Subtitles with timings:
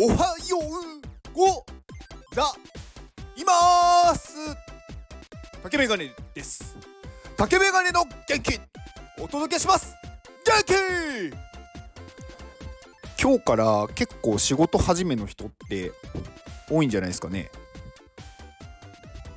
[0.00, 1.66] おはようご
[2.32, 2.42] ざ
[3.36, 4.36] います。
[5.60, 6.76] 竹メガネです。
[7.36, 8.60] 竹メガネの元気
[9.20, 9.96] お届けします。
[10.46, 10.74] 元気！
[13.20, 15.90] 今日から結構仕事始めの人って
[16.70, 17.50] 多いんじゃないですかね。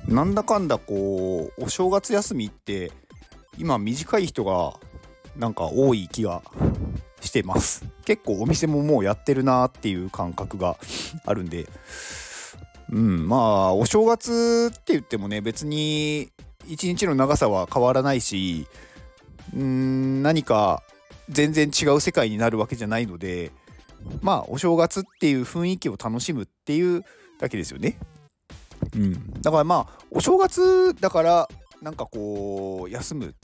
[0.06, 2.92] なんだかんだこうお正月休みって
[3.58, 4.74] 今短い人が
[5.36, 6.40] なんか多い気が
[7.32, 10.76] してます結構お店ももうやってるなっていう感覚が
[11.24, 11.66] あるんで
[12.90, 16.30] うんまあお正月って言ってもね別に
[16.68, 18.66] 一日の長さは変わらないし
[19.56, 20.82] うん何か
[21.30, 23.50] 全然違う世界になるわけじゃないので
[24.20, 27.02] まあお正月っていう雰囲気を楽しむっていう
[27.40, 27.98] だけですよね。
[28.94, 31.48] うん、だからまあお正月だから
[31.80, 33.34] なんかこう休む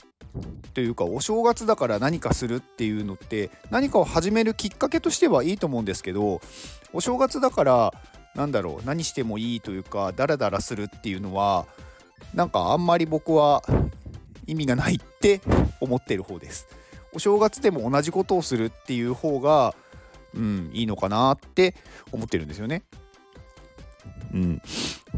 [0.73, 6.41] というかお正月だから何かするっていうのって何かを始めるきっかけとしてはいいと思うんですけど
[6.93, 7.93] お正月だから
[8.35, 11.65] なんだろう何してもいいというかダラダラするっていうのは
[12.33, 13.63] なんかあんまり僕は
[14.45, 15.41] 意味がないって
[15.79, 16.67] 思ってる方です。
[17.11, 19.73] お正月でも同じことをするっていう方が
[20.35, 21.75] うんいいのかなって
[22.11, 22.83] 思ってるんですよね。
[24.33, 24.61] うん、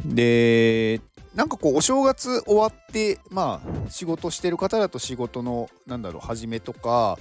[0.05, 1.01] で
[1.35, 7.17] なんかこうお正月終わってまあ仕事してる方だと仕事のなんだろう始めとか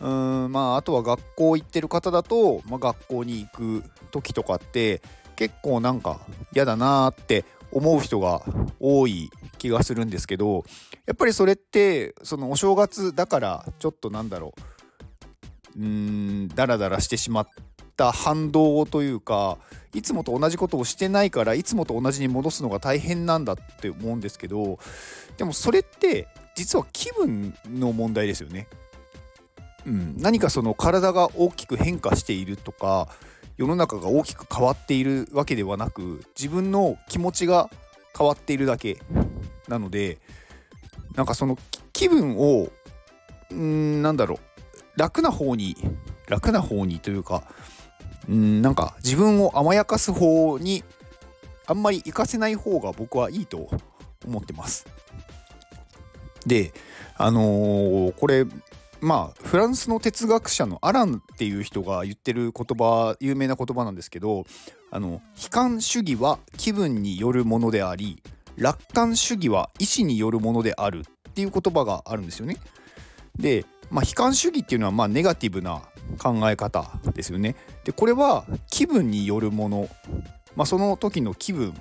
[0.00, 5.02] うんまああとは学校行ってる方だと、まあ、学校に行く時とかって
[5.36, 6.20] 結構なんか
[6.54, 8.42] 嫌だなって思う人が
[8.80, 10.64] 多い気がするんですけど
[11.06, 14.54] やっぱりそれってそのお正月だからちょっとなんだろ
[15.76, 17.48] ううーんダラダラしてしまっ
[18.00, 19.58] た反動というか
[19.92, 24.78] いつもと同じことをしてないからいつもと同じに戻すのが大変なんだって思うんですけど
[25.36, 28.68] でもそれって実は気分の問題ですよね。
[29.86, 33.08] うん、何かその体が大きく変化しているとか
[33.56, 37.70] 世の中が大きく変わっているわけではなく自分の気持ちが
[38.16, 38.98] 変わっているだけ
[39.68, 40.18] なので
[41.14, 41.58] なんかその
[41.94, 42.68] 気分を
[43.50, 45.76] うんなんだろう楽な方に
[46.28, 47.42] 楽な方にというか
[48.28, 50.84] うんなんか自分を甘やかす方に
[51.66, 53.68] あんまり行かせない方が僕はいいと
[54.26, 54.86] 思ってます。
[56.46, 56.72] で
[57.16, 58.46] あのー、これ
[59.00, 64.44] まあフランスの哲学者のアランっていう人が言ってる言葉有名な言葉なんですけど
[64.90, 68.22] あの悲観主義は気分によるものであり
[68.56, 72.56] 楽観主義は意志によるものであるっていう言葉があるんですよね。
[73.36, 75.82] で、まあ、悲観主義っていうのはまあネガティブな
[76.18, 77.56] 考え方ですよね。
[77.84, 79.88] でこれは気分によるもの、
[80.56, 81.74] まあ、その時の気分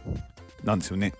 [0.63, 1.13] なんですよね。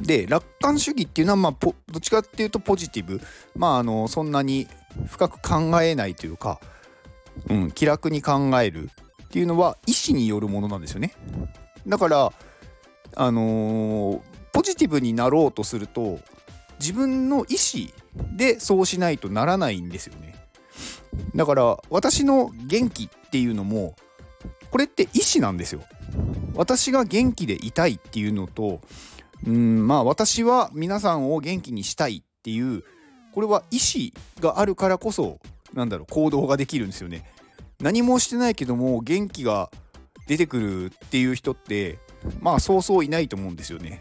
[0.00, 3.20] で楽観主義っていうのはまあどっちかっていうとポジティブ
[3.54, 4.66] まああのそんなに
[5.06, 6.60] 深く考えないというか、
[7.48, 8.90] うん、気楽に考える
[9.24, 11.12] っていうのは意思によるものなんですよね。
[11.86, 12.32] だから
[13.14, 14.20] あのー、
[14.52, 16.18] ポジティブになろうとすると
[16.80, 20.34] 自分の意思でそうしないとならないんですよね。
[21.34, 23.96] だから私の元気っていうのも
[24.70, 25.82] これって意思なんですよ。
[26.54, 28.80] 私が元気でいたいっていうのと
[29.46, 32.82] うんまあ私は皆さんを元気にしたいっていう
[33.32, 34.10] これは意思
[34.40, 35.38] があるからこそ
[35.74, 37.30] なんだろう行動ができるんですよね。
[37.80, 39.70] 何もしてないけども元気が
[40.26, 41.98] 出てくるっていう人って
[42.40, 44.00] まあそうそういないと思うんですよね。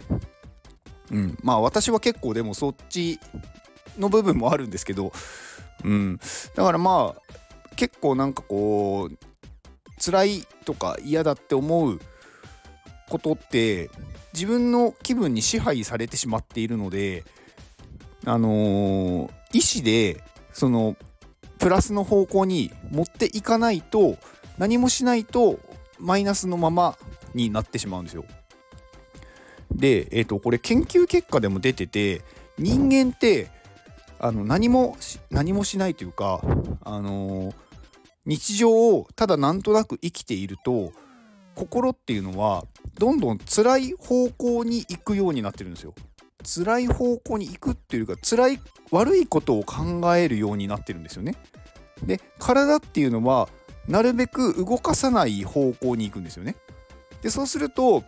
[1.12, 3.19] うん、まあ私は結構でもそっち
[3.97, 5.13] の部分もあるんですけど
[5.84, 6.20] うん、
[6.56, 7.22] だからまあ
[7.76, 9.18] 結構なんかこう
[10.04, 12.00] 辛いとか嫌だって思う
[13.10, 13.90] ことって
[14.34, 17.24] 自分の気分に支配されてしまっているので
[18.26, 20.98] あのー、意思でその
[21.60, 24.18] プラスの方向に持っていかないと
[24.58, 25.59] 何もしないと
[26.00, 26.98] マイナスのまま
[27.34, 28.26] になってしまうんですよ。
[29.72, 32.22] で、えー、とこれ研究結果でも出てて
[32.58, 33.50] 人間って
[34.19, 34.97] あの何も
[35.29, 36.41] 何もしないというか、
[36.84, 37.55] あのー、
[38.25, 40.91] 日常をただなんとなく生きていると
[41.55, 42.66] 心っていうのは
[42.99, 45.93] どんどん辛い方向に行くようになってるんですよ。
[46.43, 48.59] 辛い方向に行くっていうか辛い
[48.91, 51.35] 悪いことを考えるようになってるんですよね。
[52.03, 53.49] で体っていうのは
[53.87, 56.55] なるべく動かさない方向に行くんですよね。
[57.22, 58.03] でそうすると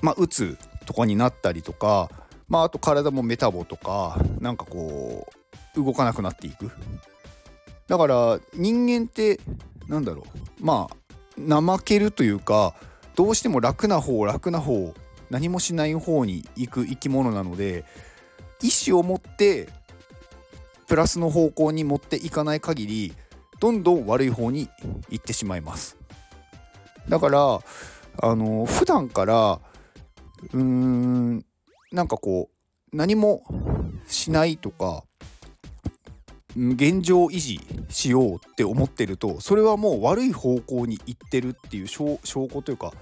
[0.00, 0.56] まあうつ
[0.86, 2.10] とかになったりとか
[2.50, 5.26] まああと体もメタボとかなんかこ
[5.76, 6.70] う動かなくなっていく。
[7.86, 9.40] だから人間って
[9.88, 10.24] なんだろ
[10.60, 10.64] う。
[10.64, 10.96] まあ
[11.38, 12.74] 怠けるというか
[13.16, 14.94] どうしても楽な方楽な方
[15.30, 17.84] 何もしない方に行く生き物なので
[18.62, 19.68] 意思を持って
[20.86, 23.14] プラスの方向に持っていかない限り
[23.60, 24.68] どんどん悪い方に
[25.08, 25.96] 行ってしまいます。
[27.08, 27.60] だから
[28.22, 29.60] あの普段から
[30.52, 31.44] うーん
[31.92, 32.50] なんかこ
[32.92, 33.42] う何も
[34.06, 35.04] しないとか
[36.56, 42.92] 現状維持しようって思ってるとそれはもう悪い方向に行ってるっていう証拠というか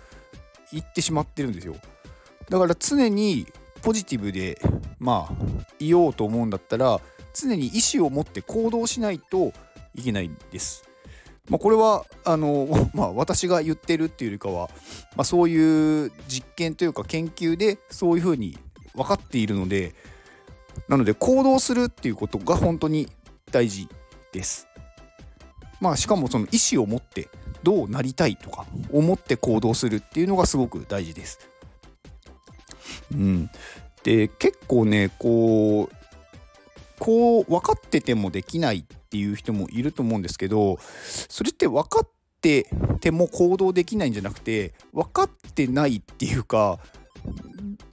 [0.72, 1.76] 言ってしまってるんですよ
[2.50, 3.46] だから常に
[3.82, 4.60] ポジティブで
[4.98, 5.34] まあ
[5.78, 7.00] いようと思うんだったら
[7.34, 9.52] 常に意思を持って行動しないと
[9.94, 10.84] いけないんです。
[11.48, 14.68] まあ、これはあの、 まあ、私が言ってるっていうよりかは、
[15.16, 18.58] まあ、そういう実験というか研究でそういうふうに
[18.98, 19.94] 分かっているので
[20.88, 23.08] なので行動するっていうことが本当に
[23.50, 23.88] 大事
[24.32, 24.68] です。
[25.80, 27.28] まあしかもその意思を持って
[27.62, 31.38] どうなりたいとか思って行動するっていうのがすごく大事です。
[33.12, 33.50] うん、
[34.02, 35.96] で結構ねこう
[36.98, 40.78] こう分かっててもできないっていう人もいると思うんですけど
[41.28, 42.08] それって分かっ
[42.40, 42.68] て
[43.00, 46.78] ても行動できないんじゃなくて分かってないっていうか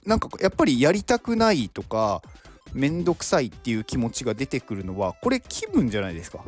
[0.04, 2.22] なんかやっぱりやりたくないとか
[2.72, 6.44] 面倒くさいっていう気持ちが出てくるのはこれ気分じゃないですか。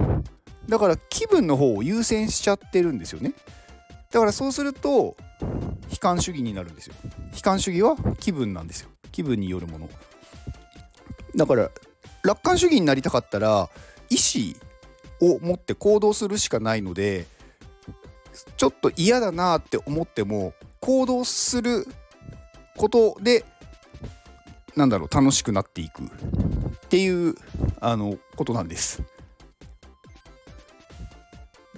[0.69, 3.33] だから気分の方を優先しちゃってるんですよね。
[4.11, 5.17] だからそうすると
[5.91, 6.95] 悲観主義になるんですよ。
[7.35, 8.91] 悲観主義は気分なんですよ。
[9.13, 9.89] 気分によるもの
[11.35, 11.71] だから
[12.23, 13.69] 楽観主義になりたかったら
[14.11, 14.17] 意
[15.21, 17.27] 思を持って行動するしかないので
[18.57, 21.87] ちょっと嫌だなって思っても行動する
[22.79, 23.45] ことで
[24.77, 26.07] なんだろう楽しくなっていくっ
[26.89, 27.35] ていう
[27.81, 29.03] あのことなんです。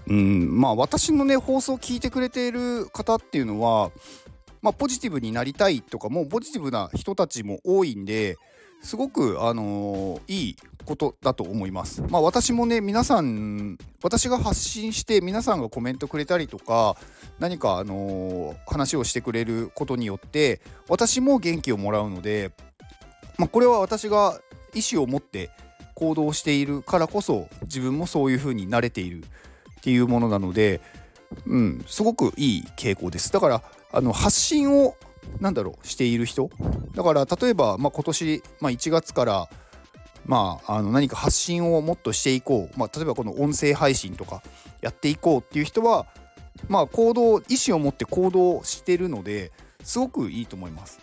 [0.07, 3.93] うんまあ私のね放送を聞いてくれている方っていうのは、
[4.61, 8.37] まあ、ポジティブになりたいとかもポジティブな人たちも多いんで
[8.83, 12.03] すごく、あのー、いいことだと思います。
[12.09, 16.97] まあ私もね皆さん私が発信して皆さんがコメントくれたりとか
[17.39, 22.53] 何か、あのー、話をしてくれることによって私も元気をもらうので、
[23.39, 24.41] まあ、これは私が
[24.75, 25.51] 意思を持って
[25.95, 30.81] 行動しているからこそ自分もそういう風に慣れているっていうものなので、
[31.47, 33.33] うん、すごくいい傾向です。
[33.33, 33.63] だから
[33.93, 34.97] あの発信を
[35.39, 36.51] なんだろうしている人？
[36.95, 39.49] だから例えば、まあ、今年、まあ、1月から
[40.27, 44.43] まあ、あの何か発信をもっとしていこう、まあ、例えばこの音声配信とか
[44.81, 46.07] やっていこうっていう人は、
[46.69, 49.51] まあ、行動意思を持って行動してるので
[49.83, 51.01] すごくいいと思います。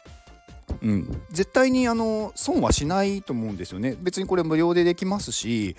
[0.82, 3.96] うん、絶対にあの損はしないと思うんですよね。
[4.00, 5.76] 別にこれ無料でできますし、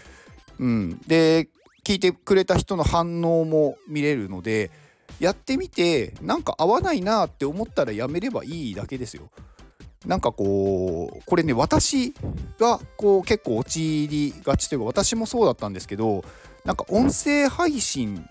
[0.59, 1.49] うん、で
[1.85, 4.71] 聞いてくれた人の反応も見れるので
[5.21, 9.31] やってみてなんか合わないなって思ったらやめればいいだけですよ。
[10.07, 12.15] なんかこうこれね私
[12.59, 16.25] がこう結構陥りがちというか私もそうだったんですけど
[16.65, 18.25] なんか音声配信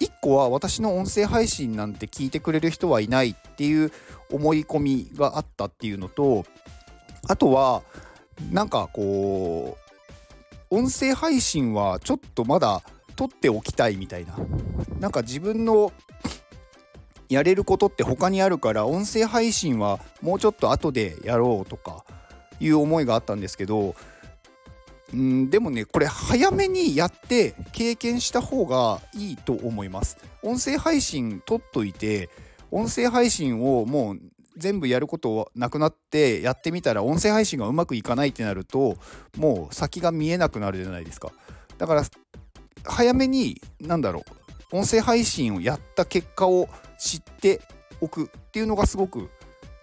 [0.00, 3.92] 1個は私の音声配信なんて聞いてくれる人はいないっていう
[4.30, 6.44] 思い込みがあったっていうのと
[7.28, 7.82] あとは
[8.50, 9.78] なんかこ
[10.70, 12.82] う音声配信はちょっとまだ
[13.18, 14.36] 撮っておきたいみたいな。
[15.00, 15.92] なんか自分の
[17.28, 22.04] やれることって他にあるから音声配信はもうちょっと後でやろうとか
[22.60, 23.96] いう思いがあったんですけど
[25.14, 30.16] んでもねこれ早めにやって経験した方がいいと思います。
[30.44, 32.30] 音声配信撮っといて
[32.70, 34.20] 音声配信をもう
[34.56, 38.96] 全部やることなくなってやってみたら音声配信がうまくいかないってなると
[39.36, 41.32] もう先が見えなくなるじゃないですか。
[41.78, 42.04] だから
[42.84, 44.24] 早めに何だろ
[44.72, 46.68] う音声配信をやった結果を
[46.98, 47.60] 知って
[48.00, 49.30] おくっていうのがすごく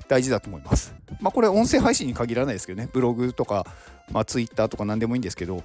[0.07, 0.93] 大事だと思います。
[1.21, 3.65] まあこれ音声配信に限らないですけどねブログとか、
[4.11, 5.63] まあ、Twitter とか何でもいいんですけど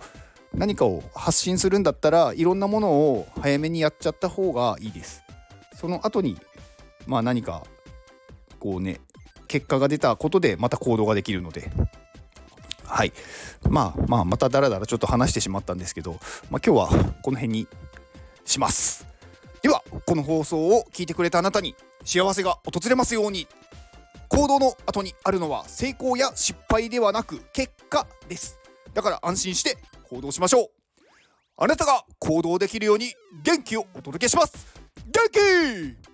[0.55, 5.23] 何かを発信するんだったらいろんなものを早めにやっちゃった方がいいです。
[5.75, 6.39] その後に
[7.07, 7.65] まあ何か
[8.59, 9.01] こうね
[9.49, 11.71] 結果が出たことでまた行動ができるので
[12.91, 13.13] はい。
[13.69, 16.21] まあまあまただらだらちょっと話してしまったんですけど、まあ、
[16.51, 16.89] 今日は
[17.23, 17.69] この辺に
[18.45, 19.07] します。
[19.63, 23.47] ではこの放送を聞いてくれたあなたに幸せが訪れますように
[24.29, 28.59] 行動の後にあるのは成功や失敗ではなく結果です。
[28.95, 29.77] だから安心して
[30.09, 30.69] 行動しましょう。
[31.57, 33.13] あなたが行動できるように
[33.45, 34.67] 元気をお届けします。
[35.07, 36.10] 元気